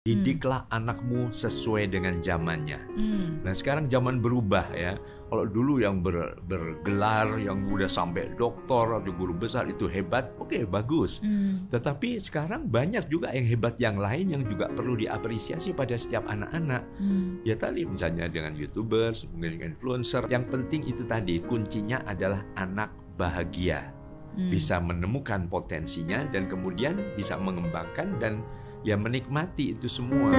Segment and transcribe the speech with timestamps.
[0.00, 2.80] Didiklah anakmu sesuai dengan zamannya.
[2.96, 3.44] Hmm.
[3.44, 4.96] Nah sekarang zaman berubah ya.
[5.28, 10.64] Kalau dulu yang ber- bergelar, yang udah sampai doktor atau guru besar itu hebat, oke
[10.72, 11.20] bagus.
[11.20, 11.68] Hmm.
[11.68, 16.80] Tetapi sekarang banyak juga yang hebat yang lain yang juga perlu diapresiasi pada setiap anak-anak.
[16.96, 17.44] Hmm.
[17.44, 20.24] Ya tadi misalnya dengan youtubers, mungkin influencer.
[20.32, 22.88] Yang penting itu tadi kuncinya adalah anak
[23.20, 23.92] bahagia,
[24.32, 24.46] Hmm.
[24.48, 28.40] bisa menemukan potensinya dan kemudian bisa mengembangkan dan
[28.80, 30.32] ya menikmati itu semua.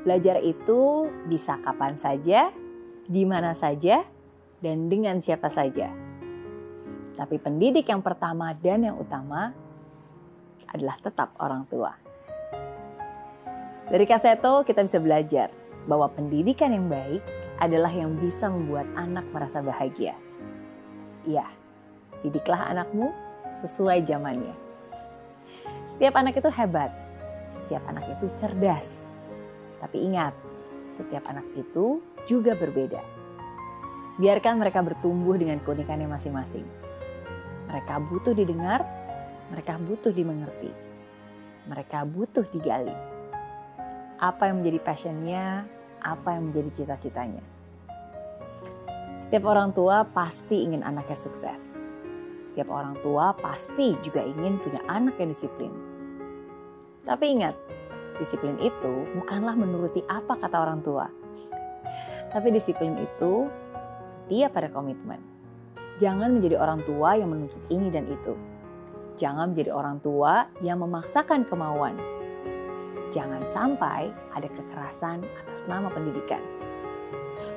[0.00, 2.50] Belajar itu bisa kapan saja,
[3.06, 4.02] di mana saja,
[4.58, 5.92] dan dengan siapa saja.
[7.14, 9.52] Tapi pendidik yang pertama dan yang utama
[10.72, 11.92] adalah tetap orang tua.
[13.90, 15.50] Dari Kaseto kita bisa belajar
[15.84, 17.20] bahwa pendidikan yang baik
[17.60, 20.16] adalah yang bisa membuat anak merasa bahagia.
[21.28, 21.44] Iya,
[22.24, 23.12] didiklah anakmu
[23.56, 24.54] sesuai zamannya.
[25.90, 26.94] Setiap anak itu hebat,
[27.50, 29.10] setiap anak itu cerdas.
[29.82, 30.36] Tapi ingat,
[30.92, 31.98] setiap anak itu
[32.28, 33.02] juga berbeda.
[34.20, 36.66] Biarkan mereka bertumbuh dengan keunikannya masing-masing.
[37.66, 38.84] Mereka butuh didengar,
[39.48, 40.70] mereka butuh dimengerti,
[41.66, 42.94] mereka butuh digali.
[44.20, 45.64] Apa yang menjadi passionnya,
[46.04, 47.42] apa yang menjadi cita-citanya.
[49.24, 51.89] Setiap orang tua pasti ingin anaknya sukses.
[52.50, 55.70] Setiap orang tua pasti juga ingin punya anak yang disiplin.
[57.06, 57.54] Tapi ingat,
[58.18, 61.06] disiplin itu bukanlah menuruti apa kata orang tua.
[62.34, 63.46] Tapi disiplin itu
[64.02, 65.22] setia pada komitmen.
[66.02, 68.34] Jangan menjadi orang tua yang menuntut ini dan itu.
[69.14, 71.94] Jangan menjadi orang tua yang memaksakan kemauan.
[73.14, 76.42] Jangan sampai ada kekerasan atas nama pendidikan.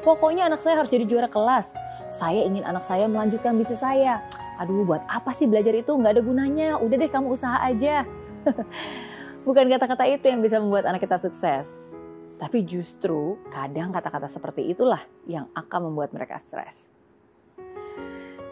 [0.05, 1.73] Pokoknya anak saya harus jadi juara kelas.
[2.13, 4.21] Saya ingin anak saya melanjutkan bisnis saya.
[4.61, 5.89] Aduh, buat apa sih belajar itu?
[5.89, 6.69] Nggak ada gunanya.
[6.77, 8.05] Udah deh kamu usaha aja.
[9.47, 11.67] Bukan kata-kata itu yang bisa membuat anak kita sukses.
[12.37, 16.91] Tapi justru kadang kata-kata seperti itulah yang akan membuat mereka stres.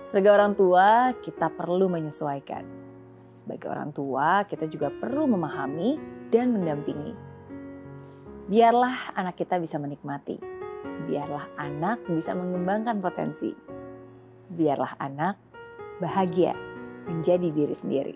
[0.08, 2.64] Sebagai orang tua, kita perlu menyesuaikan.
[3.24, 5.96] Sebagai orang tua, kita juga perlu memahami
[6.28, 7.16] dan mendampingi.
[8.52, 10.36] Biarlah anak kita bisa menikmati.
[11.08, 13.56] Biarlah anak bisa mengembangkan potensi.
[14.52, 15.51] Biarlah anak
[16.02, 16.58] bahagia
[17.06, 18.16] menjadi diri sendiri.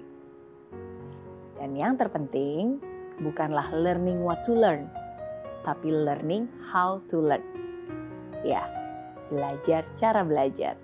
[1.56, 2.82] Dan yang terpenting
[3.22, 4.90] bukanlah learning what to learn,
[5.62, 7.46] tapi learning how to learn.
[8.44, 8.66] Ya,
[9.32, 10.76] belajar cara belajar.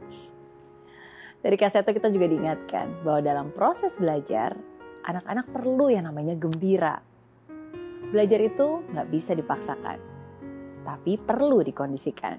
[1.41, 4.53] Dari kaseto kita juga diingatkan bahwa dalam proses belajar,
[5.01, 7.01] anak-anak perlu yang namanya gembira.
[8.13, 9.97] Belajar itu nggak bisa dipaksakan,
[10.85, 12.37] tapi perlu dikondisikan.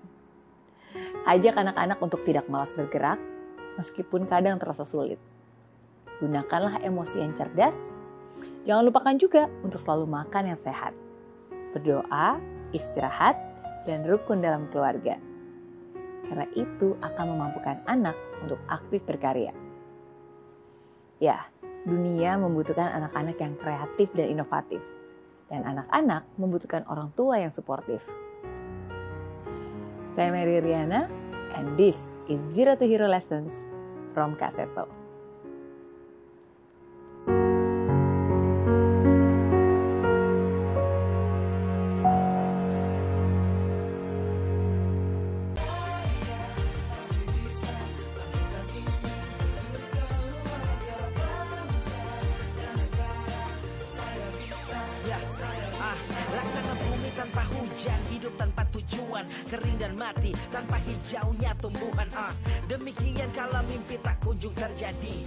[1.27, 3.19] Ajak anak-anak untuk tidak malas bergerak,
[3.77, 5.19] meskipun kadang terasa sulit.
[6.23, 7.99] Gunakanlah emosi yang cerdas.
[8.63, 10.95] Jangan lupakan juga untuk selalu makan yang sehat.
[11.75, 12.39] Berdoa,
[12.71, 13.35] istirahat,
[13.83, 15.19] dan rukun dalam keluarga.
[16.27, 18.15] Karena itu akan memampukan anak
[18.47, 19.51] untuk aktif berkarya.
[21.19, 21.51] Ya,
[21.83, 24.83] dunia membutuhkan anak-anak yang kreatif dan inovatif.
[25.51, 28.01] Dan anak-anak membutuhkan orang tua yang suportif.
[30.15, 31.09] Saya Mary Riana,
[31.55, 31.97] and this
[32.29, 33.53] is Zero to Hero Lessons
[34.15, 34.89] from Kaseto.
[55.09, 55.19] Ya,
[55.81, 55.97] ah,
[56.37, 58.52] laksana bumi tanpa hujan, hidup tanpa
[60.03, 62.11] mati tanpa hijaunya tumbuhan.
[62.11, 62.35] Ah,
[62.67, 65.23] demikian kalau mimpi tak kunjung terjadi.